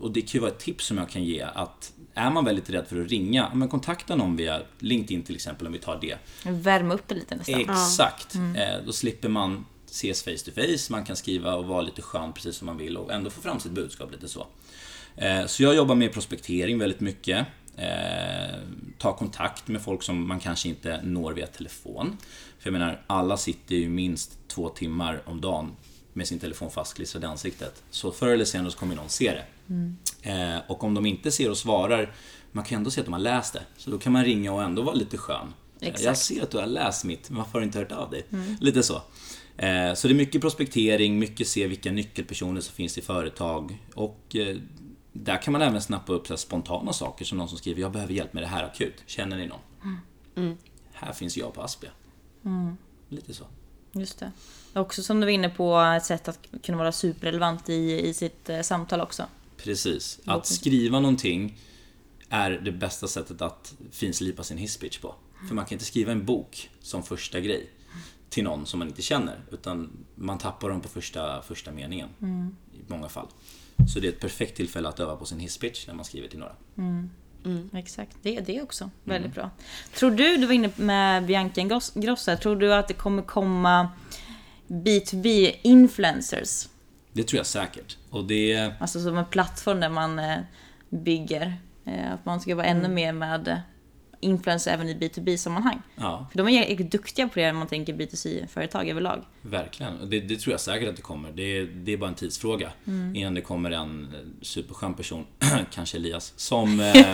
[0.00, 2.70] och det kan ju vara ett tips som jag kan ge att är man väldigt
[2.70, 6.16] rädd för att ringa, men kontakta någon via LinkedIn till exempel om vi tar det.
[6.50, 7.60] Värma upp det lite nästan.
[7.60, 8.34] Exakt.
[8.34, 12.32] Eh, då slipper man ses face to face, man kan skriva och vara lite skön
[12.32, 14.46] precis som man vill och ändå få fram sitt budskap lite så.
[15.16, 17.46] Eh, så jag jobbar med prospektering väldigt mycket.
[17.76, 18.58] Eh,
[18.98, 22.16] ta kontakt med folk som man kanske inte når via telefon.
[22.58, 25.72] För jag menar, alla sitter ju minst två timmar om dagen
[26.12, 27.82] med sin telefon fastklistrad i ansiktet.
[27.90, 29.44] Så förr eller senare så kommer någon se det.
[30.30, 32.14] Eh, och om de inte ser och svarar,
[32.52, 33.62] man kan ändå se att de har läst det.
[33.76, 35.54] Så då kan man ringa och ändå vara lite skön.
[35.80, 36.04] Eh, Exakt.
[36.04, 38.26] Jag ser att du har läst mitt, men varför har du inte hört av dig?
[38.60, 39.02] Lite så.
[39.56, 43.78] Eh, så det är mycket prospektering, mycket se vilka nyckelpersoner som finns i företag.
[43.94, 44.56] Och eh,
[45.16, 48.14] där kan man även snappa upp så spontana saker som någon som skriver Jag behöver
[48.14, 49.02] hjälp med det här akut.
[49.06, 49.60] Känner ni någon?
[50.92, 51.90] Här finns jag på Aspia.
[53.08, 53.44] Lite så.
[53.92, 54.32] Just det.
[54.74, 58.48] Också som du var inne på, ett sätt att kunna vara superrelevant i, i sitt
[58.48, 59.24] eh, samtal också.
[59.56, 60.20] Precis.
[60.24, 61.58] Att skriva någonting
[62.28, 65.14] är det bästa sättet att finslipa sin hisspitch på.
[65.48, 67.70] För man kan inte skriva en bok som första grej
[68.28, 69.40] till någon som man inte känner.
[69.50, 72.08] Utan man tappar dem på första, första meningen.
[72.72, 73.28] I många fall.
[73.92, 76.38] Så det är ett perfekt tillfälle att öva på sin hisspitch när man skriver till
[76.38, 76.52] några.
[77.72, 78.90] Exakt, det är det också.
[79.04, 79.50] Väldigt bra.
[79.94, 83.88] Tror du, du var inne med Bianca Ingrosso, tror du att det kommer komma
[84.66, 86.68] B2B influencers?
[87.12, 87.96] Det tror jag säkert.
[88.10, 88.72] Och det...
[88.80, 90.38] Alltså som en plattform där man eh,
[90.88, 91.56] bygger.
[91.86, 93.62] Eh, Att man ska vara ännu mer med
[94.24, 95.82] influencers även i B2B-sammanhang.
[95.96, 99.24] Ja, För de är duktiga på det när man tänker B2C-företag överlag.
[99.42, 100.10] verkligen.
[100.10, 101.32] Det, det tror jag säkert att det kommer.
[101.32, 102.72] Det, är- det är bara en tidsfråga.
[103.14, 105.26] Innan det kommer en eh, superskön person,
[105.74, 106.80] kanske Elias, som...
[106.94, 107.06] Eh,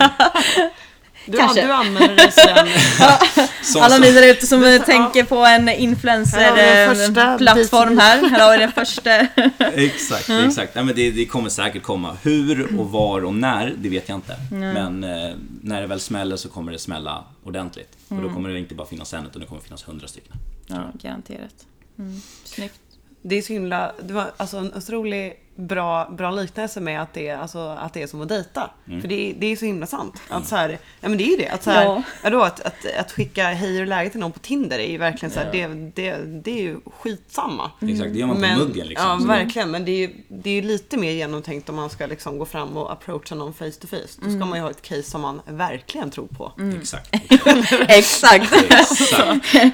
[1.25, 1.65] Du, Kanske.
[1.65, 2.67] du använder dig sen.
[3.61, 6.95] som Alla ni där ute som eh, tänker på en influencer Här har vi den
[6.95, 8.29] första eh, plattform här.
[8.29, 9.19] Här har vi den första.
[9.75, 10.75] Exakt, exakt.
[10.75, 12.17] Nej, men det, det kommer säkert komma.
[12.23, 14.35] Hur och var och när, det vet jag inte.
[14.51, 17.97] Men eh, när det väl smäller så kommer det smälla ordentligt.
[18.07, 20.33] Och då kommer det inte bara finnas en, utan det kommer finnas hundra stycken.
[20.67, 21.65] Ja, garanterat.
[21.99, 22.21] Mm.
[22.43, 22.79] Snyggt.
[23.21, 27.27] Det är så himla, det var alltså en otrolig bra, bra liknelse med att det,
[27.27, 28.69] är- alltså, att det är som att dejta.
[29.01, 30.21] För det, är- det är så himla sant.
[30.29, 30.69] Att så här,
[31.01, 31.47] ja men det är ju det.
[31.49, 32.03] Att, så här, Ja.
[32.23, 32.29] ja.
[32.29, 35.33] då, att, att, att skicka hej och läge till någon på Tinder är ju verkligen
[35.33, 35.67] så här, Ja.
[35.67, 37.71] det, det, det är ju skitsamma.
[37.81, 39.07] Exakt, det gör man på Men- muggen liksom.
[39.21, 39.71] Ja, verkligen.
[39.71, 42.45] Men det är ju det är ju lite mer genomtänkt om man ska liksom gå
[42.45, 43.97] fram och approacha någon face to face.
[44.21, 46.51] Då ska man ju ha ett case som man verkligen tror på.
[46.81, 47.09] Exakt.
[47.89, 48.53] Exakt.
[48.69, 49.45] exakt.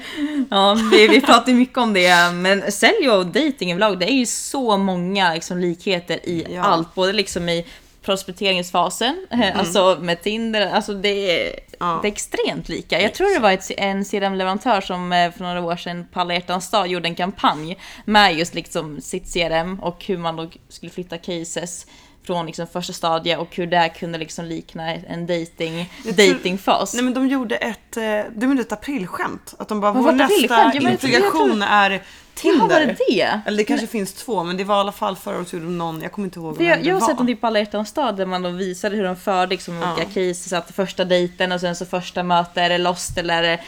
[0.50, 2.30] Ja, vi, vi pratar ju mycket om det.
[2.32, 6.62] Men sälj och dating överlag, det är ju så många liksom, likheter i Ja.
[6.62, 6.94] allt.
[6.94, 7.66] Både liksom i
[8.02, 11.08] prospekteringsfasen, eh, alltså med Tinder, alltså det
[11.48, 11.98] är, Ja.
[12.02, 13.00] det är extremt lika.
[13.02, 16.34] Jag tror det var ett, en CRM-leverantör som eh, för några år sedan på alla
[16.34, 20.92] hjärtans dag gjorde en kampanj med just liksom sitt CRM och hur man då skulle
[20.92, 21.86] flytta cases
[22.26, 26.94] från liksom första stadiet och hur det kunde liksom likna en dating, tror- datingfas.
[26.94, 28.02] Nej men de gjorde ett, eh,
[28.36, 29.54] de gjorde ett aprilskämt.
[29.58, 30.74] Att de bara, vår aprilskämt?
[30.74, 32.02] nästa integration är
[32.40, 32.58] Tinder.
[32.58, 33.40] Jaha, var det det?
[33.46, 35.78] Eller det kanske finns två, men det var i alla fall förra året gjorde de
[35.78, 37.08] någon, jag kommer inte ihåg vem jag, det jag har var.
[37.08, 39.74] sett dem typ på alla hjärtans dag där man då visade hur de förde liksom
[39.82, 39.92] Ja.
[39.92, 40.52] olika cases.
[40.52, 43.58] Att första dejten och sen så första möte, är det lost eller är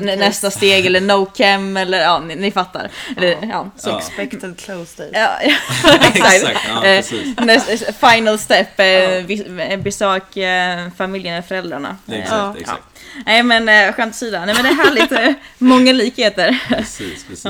[0.00, 2.90] det nästa steg eller no cam eller ja, ni, ni fattar.
[3.16, 3.70] Eller, ja.
[3.76, 3.88] så.
[3.88, 3.98] Ja.
[3.98, 5.18] Expected close date.
[5.18, 5.28] Ja,
[6.00, 6.34] exakt.
[6.34, 7.36] Exakt, ja, Eh, precis.
[7.36, 11.96] näst- final step, eh, eh, besök eh, familjen eller föräldrarna.
[12.08, 12.54] Eh, Exakt, Ja.
[12.60, 12.82] exakt.
[13.26, 16.58] Nej men eh, skämt åsida, nej men det är härligt, eh, många likheter.
[16.68, 17.44] Precis, precis.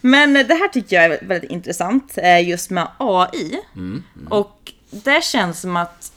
[0.00, 3.58] Men det här tycker jag är väldigt intressant, eh, just med AI.
[4.30, 6.12] Och det känns som att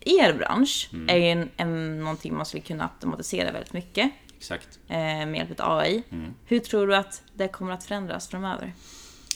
[0.00, 4.78] er bransch är ju en, en, någonting man skulle kunna automatisera väldigt mycket Exakt.
[4.88, 6.02] eh, med hjälp av AI.
[6.46, 8.72] Hur tror du att det kommer att förändras framöver?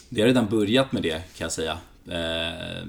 [0.09, 1.79] Det har redan börjat med det kan jag säga.
[2.11, 2.83] Eh,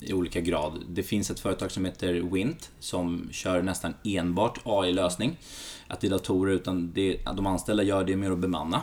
[0.00, 0.82] I olika grad.
[0.88, 5.36] Det finns ett företag som heter Wint som kör nästan enbart AI-lösning.
[5.88, 8.80] Att det är datorer utan det, de anställda gör det med att bemanna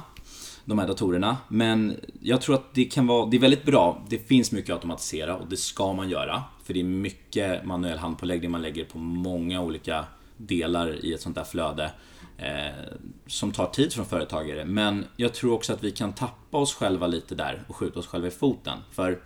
[0.66, 1.38] de här datorerna.
[1.48, 4.06] Men jag tror att det kan vara, det är väldigt bra.
[4.10, 6.44] Det finns mycket att automatisera och det ska man göra.
[6.64, 10.06] För det är mycket manuell handpåläggning man lägger på många olika
[10.38, 11.92] delar i ett sånt där flöde.
[12.38, 12.96] Eh,
[13.28, 14.66] som tar tid från företagare.
[14.66, 18.08] Men jag tror också att vi kan tappa oss själva lite där och skjuta oss
[18.08, 18.78] själva i foten.
[18.92, 19.20] För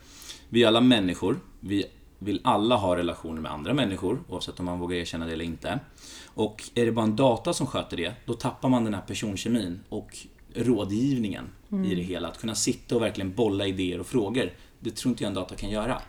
[0.49, 1.39] vi är alla människor.
[1.59, 1.85] Vi
[2.19, 5.79] vill alla ha relationer med andra människor, oavsett om man vågar erkänna det eller inte.
[6.25, 9.79] Och är det bara en data som sköter det, då tappar man den här personkemin
[9.89, 10.17] och
[10.57, 12.27] rådgivningen i det hela.
[12.27, 14.53] Att kunna sitta och verkligen bolla idéer och frågor.
[14.79, 16.01] Det tror inte jag en data kan göra.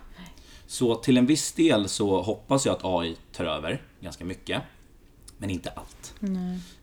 [0.67, 4.61] Så till en viss del så hoppas jag att AI tar över ganska mycket.
[5.37, 6.13] Men inte allt.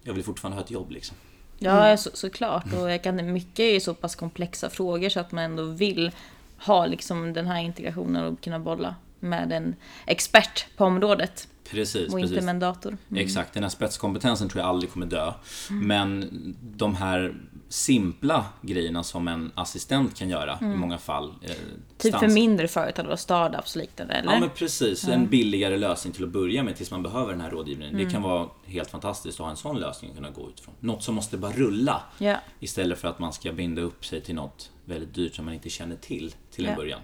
[0.03, 1.17] Jag vill fortfarande ha ett jobb liksom.
[1.59, 2.73] Ja, så, såklart.
[2.73, 6.11] Och jag kan, mycket är ju så pass komplexa frågor så att man ändå vill
[6.59, 9.75] ha liksom den här integrationen och kunna bolla med en
[10.07, 11.49] expert på området.
[11.71, 12.45] Precis, Och inte precis.
[12.45, 12.97] med en dator.
[13.11, 13.25] Mm.
[13.25, 15.33] Exakt, den här spetskompetensen tror jag aldrig kommer dö.
[15.71, 17.35] Men de här
[17.69, 21.35] simpla grejerna som en assistent kan göra i många fall.
[21.43, 21.51] Eh,
[21.99, 24.33] Typ för stans- mindre företag och startups liknande, eller?
[24.33, 27.51] Ja men precis, en billigare lösning till att börja med tills man behöver den här
[27.51, 27.95] rådgivningen.
[27.95, 28.07] Mm.
[28.07, 30.75] Det kan vara helt fantastiskt att ha en sån lösning att kunna gå utifrån.
[30.81, 32.03] Något som måste bara rulla.
[32.19, 32.37] Ja.
[32.61, 35.71] Istället för att man ska binda upp sig till något väldigt dyrt som man inte
[35.71, 36.77] känner till till en Ja.
[36.77, 37.01] början.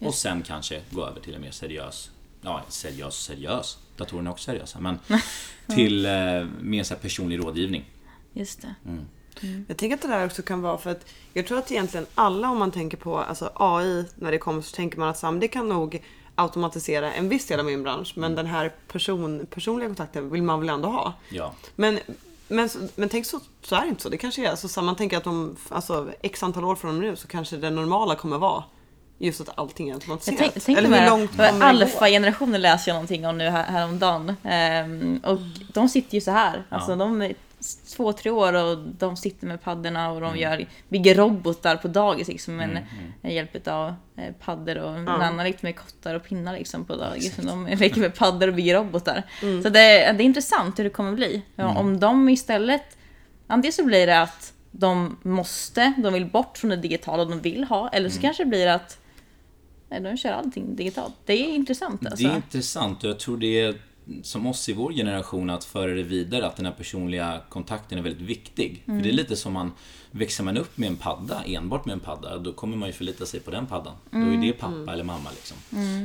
[0.00, 2.10] Och sen kanske gå över till en mer seriös,
[2.42, 3.78] ja seriös, seriös.
[3.98, 4.80] Datorerna är också seriösa.
[4.80, 4.98] Men
[5.74, 6.12] till eh,
[6.60, 7.84] mer så här personlig rådgivning.
[8.32, 8.74] Just det.
[9.68, 12.50] Jag tänker att det där också kan vara för att jag tror att egentligen alla
[12.50, 15.48] om man tänker på alltså AI när det kommer så tänker man att Sam, det
[15.48, 16.02] kan nog
[16.34, 20.60] automatisera en viss del av min bransch men den här person, personliga kontakten vill man
[20.60, 21.14] väl ändå ha.
[21.28, 21.54] Ja.
[21.76, 21.98] Men,
[22.48, 24.08] men, men tänk så, så är det inte så.
[24.08, 24.68] Det kanske är så.
[24.68, 28.14] så man tänker att om alltså, x antal år från nu så kanske det normala
[28.14, 28.64] kommer vara
[29.18, 30.38] just att allting är Jag automatiserat.
[30.38, 31.62] tänk, tänk Eller hur långt kommer?
[31.62, 34.36] Alfa-generationen läser jag någonting om nu här, häromdagen.
[34.44, 35.38] Ehm, och
[35.72, 36.62] de sitter ju så här.
[36.68, 36.96] Alltså Ja.
[36.96, 37.34] de är
[37.96, 40.40] två, tre år och de sitter med paddorna och de Mm.
[40.40, 42.86] gör, bygger robotar på dagis liksom med
[43.22, 46.96] en hjälp av eh, paddor och en annan lite med kottar och pinnar liksom på
[46.96, 47.36] dagis.
[47.36, 49.22] De leker med paddor och bygger robotar.
[49.42, 49.62] Mm.
[49.62, 49.80] Så det,
[50.12, 51.42] det är intressant hur det kommer bli.
[51.56, 52.96] Ja, Om de istället,
[53.46, 57.64] antingen så blir det att de måste, de vill bort från det digitala de vill
[57.64, 58.10] ha, eller Mm.
[58.16, 58.98] så kanske det blir att
[59.88, 61.14] Nej, de kör allting digitalt.
[61.24, 62.26] Det är intressant alltså.
[62.26, 63.74] Det är intressant och jag tror det är
[64.22, 68.02] som oss i vår generation att föra det vidare, att den här personliga kontakten är
[68.02, 68.82] väldigt viktig.
[68.86, 69.72] För det är lite som man,
[70.10, 73.26] växer man upp med en padda, enbart med en padda, då kommer man ju förlita
[73.26, 73.94] sig på den paddan.
[74.10, 75.56] Då är det pappa eller mamma liksom.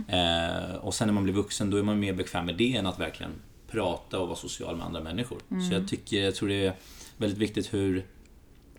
[0.07, 2.85] Eh, och sen när man blir vuxen, då är man mer bekväm med det än
[2.85, 3.31] att verkligen
[3.67, 5.37] prata och vara social med andra människor.
[5.69, 6.75] Så jag tycker, jag tror det är
[7.17, 8.05] väldigt viktigt hur,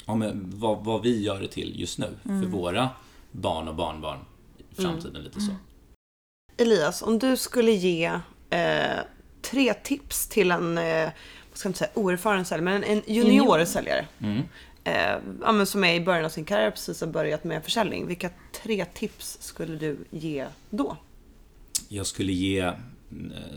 [0.06, 2.08] ja, men vad, vad vi gör det till just nu.
[2.22, 2.88] För våra
[3.32, 4.18] barn och barnbarn
[4.82, 5.50] framtiden lite så.
[6.56, 9.00] Elias, om du skulle ge eh,
[9.42, 11.10] tre tips till en, eh,
[11.50, 14.06] vad ska man säga, oerfaren säljare, men en junior, säljare.
[14.18, 14.42] Mm.
[14.84, 18.06] Eh, som är i början av sin karriär, precis har börjat med försäljning.
[18.06, 18.30] Vilka
[18.62, 20.96] tre tips skulle du ge då?
[21.88, 22.72] Jag skulle ge, eh,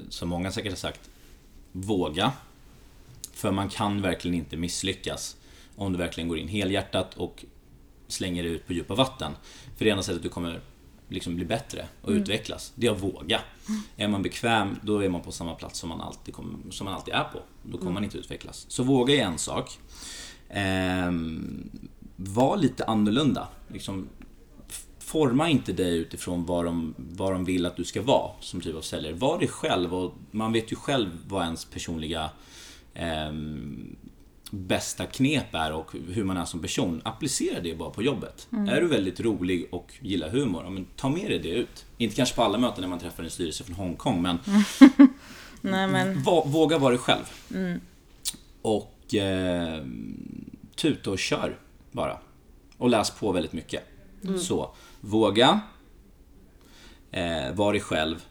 [0.09, 1.09] som många säkert har sagt,
[1.71, 2.31] våga.
[3.33, 5.35] För man kan verkligen inte misslyckas
[5.75, 7.45] om du verkligen går in helhjärtat och
[8.07, 9.31] slänger dig ut på djupa vatten.
[9.77, 10.61] För det enda sättet du kommer
[11.09, 13.41] liksom bli bättre och utvecklas, det är att våga.
[13.97, 16.93] Är man bekväm, då är man på samma plats som man alltid, kommer, som man
[16.93, 17.39] alltid är på.
[17.63, 18.65] Då kommer man inte utvecklas.
[18.69, 19.79] Så våga är en sak.
[20.49, 21.69] Ehm,
[22.15, 23.47] var lite annorlunda.
[23.67, 24.07] Liksom,
[24.99, 28.75] forma inte dig utifrån vad de, vad de vill att du ska vara som typ
[28.75, 29.13] av säljare.
[29.13, 32.29] Var dig själv och man vet ju själv vad ens personliga
[32.93, 33.95] ehm,
[34.51, 37.01] bästa knep är och hur man är som person.
[37.05, 38.47] Applicera det bara på jobbet.
[38.51, 41.85] Är du väldigt rolig och gillar humor, ja, men ta med dig det ut.
[41.97, 44.37] Inte kanske på alla möten när man träffar en styrelse från Hongkong, men
[45.61, 47.23] Nej men, våga vara dig själv.
[48.61, 49.83] Och eh,
[50.75, 51.59] tuta och kör
[51.91, 52.17] bara.
[52.77, 53.83] Och läs på väldigt mycket.
[54.39, 55.61] Så, våga.
[57.11, 58.23] Eh, var dig själv.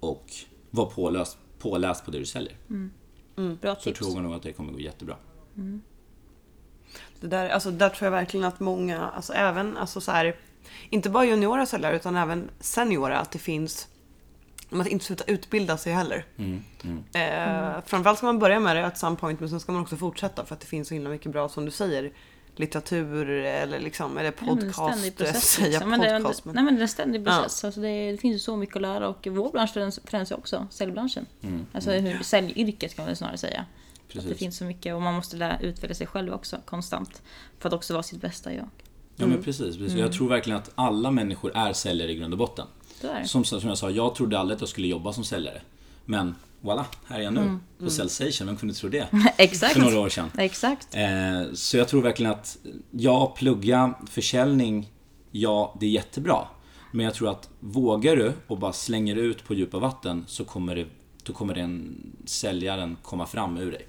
[0.00, 0.32] Och
[0.70, 2.56] var påläst, påläst på det du säljer.
[3.60, 3.98] bra Så tips.
[3.98, 5.16] tror jag nog att det kommer gå jättebra.
[7.20, 10.36] Det där, alltså, där tror jag verkligen att många, alltså även, alltså så här,
[10.90, 13.88] inte bara juniora säljare utan även seniora, att det finns,
[14.70, 16.24] om att inte sluta utbilda sig heller.
[16.36, 17.04] Mm, mm.
[17.14, 19.96] Eh, framförallt ska man börja med det at some point, men sen ska man också
[19.96, 22.12] fortsätta för att det finns så himla mycket bra, som du säger,
[22.56, 25.90] litteratur eller liksom, eller Ja, men det är en podcast, ständig process, säga liksom.
[25.90, 26.44] Men det, podcast.
[26.44, 27.24] Men, Nej men det är en ständig Ja.
[27.24, 27.64] process.
[27.64, 30.66] Alltså det, det finns ju så mycket att lära och vår bransch förändras- ju också,
[30.70, 31.26] säljbranschen.
[31.42, 33.64] Mm, Alltså hur, säljyrket kan man snarare säga.
[34.18, 37.22] Att det finns så mycket och man måste lära utveckla sig själv också konstant.
[37.58, 38.68] För att också vara sitt bästa jag.
[39.16, 39.76] Ja men precis.
[39.76, 39.98] precis.
[39.98, 42.66] Jag tror verkligen att alla människor är säljare i grund och botten.
[43.24, 45.60] Som, som jag sa, jag trodde aldrig att jag skulle jobba som säljare.
[46.04, 47.58] Men voilà, här är jag nu.
[47.78, 49.08] På Cellstation, vem kunde tro det?
[49.38, 49.72] Exakt.
[49.72, 50.30] För några år sedan.
[50.38, 50.94] Exakt.
[50.94, 52.56] Eh, så jag tror verkligen att,
[52.90, 54.90] ja, plugga försäljning,
[55.30, 56.46] ja, det är jättebra.
[56.92, 60.76] Men jag tror att vågar du och bara slänger ut på djupa vatten så kommer
[60.76, 60.86] det,
[61.24, 63.86] då kommer den säljaren komma fram ur dig.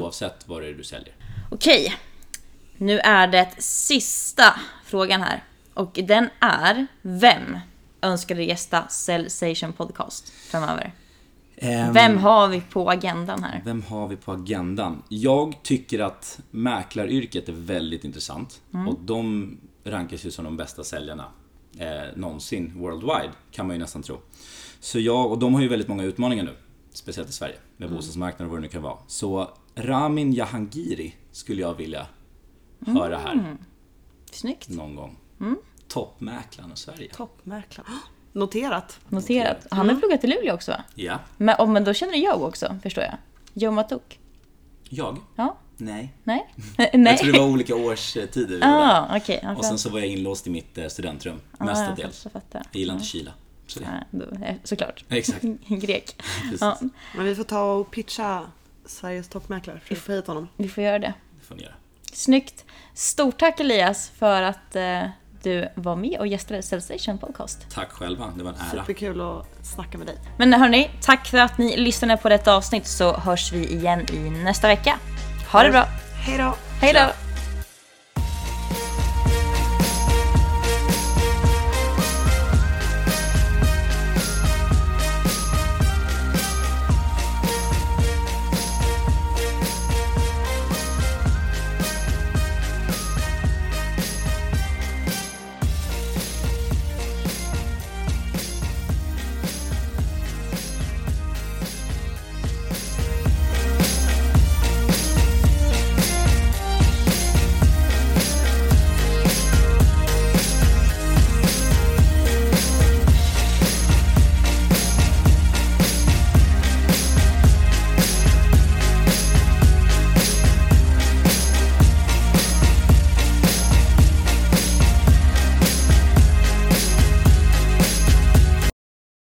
[0.00, 1.14] Oavsett vad det är du säljer.
[1.50, 1.94] Okej.
[2.76, 5.44] Nu är det sista frågan här.
[5.74, 7.58] Och den är, vem
[8.00, 10.92] önskar du gästa Cellsation Podcast framöver?
[11.56, 13.62] Ehm, Vem har vi på agendan här?
[13.64, 15.02] Vem har vi på agendan?
[15.08, 18.60] Jag tycker att mäklaryrket är väldigt intressant.
[18.88, 21.24] Och de rankas ju som de bästa säljarna
[21.78, 24.20] eh, någonsin worldwide, kan man ju nästan tro.
[24.80, 26.54] Så jag, och de har ju väldigt många utmaningar nu.
[26.96, 28.98] Speciellt i Sverige, med bostadsmarknaden och vad det nu kan vara.
[29.06, 32.06] Så Ramin Jahangiri skulle jag vilja
[32.86, 33.56] höra här
[34.30, 34.68] Snyggt.
[34.68, 35.16] någon gång.
[35.88, 37.10] Toppmäklaren i Sverige.
[37.14, 37.86] Toppmäklare.
[38.32, 39.00] Noterat.
[39.08, 39.66] Noterat.
[39.70, 40.84] Han har pluggat i Luleå också va?
[40.94, 41.18] Ja.
[41.36, 43.14] Men, oh, men då känner jag också, förstår jag.
[43.52, 44.18] Joe Matuk.
[44.88, 45.18] Jag?
[45.36, 45.56] Ja?
[45.76, 46.14] Nej.
[46.24, 46.54] Nej?
[46.76, 47.18] Jag Nej?
[47.18, 48.46] tror det var olika årstider.
[48.46, 48.60] där.
[48.62, 49.20] Ah.
[49.42, 52.26] Ja, Och sen så var jag inlåst i mitt eh, studentrum, Ah, mestadels.
[52.32, 52.42] jag.
[52.52, 53.32] Jag gillar inte kyla.
[53.66, 53.80] Så
[54.64, 55.04] Såklart.
[55.08, 55.42] Exakt.
[55.68, 56.22] Grek.
[56.60, 56.78] Ja,
[57.16, 58.42] Men vi får ta och pitcha
[58.86, 59.80] Sveriges toppmäklare.
[59.80, 60.48] För att få hit honom.
[60.56, 61.14] vi får göra det.
[61.40, 61.74] det får ni göra.
[62.12, 62.64] Snyggt.
[62.94, 65.02] Stort tack Elias för att eh,
[65.42, 67.66] du var med och gästade Cellstation Podcast.
[67.70, 68.70] Tack själva, det var en ära.
[68.70, 70.16] Superkul att snacka med dig.
[70.38, 74.30] Men hörni, tack för att ni lyssnade på detta avsnitt så hörs vi igen i
[74.30, 74.98] nästa vecka.
[75.52, 75.84] Ha det bra.
[76.26, 76.56] Hej då!
[76.80, 77.25] Hej då!